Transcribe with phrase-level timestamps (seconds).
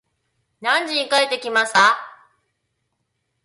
[0.61, 1.95] 何時に帰ってきますか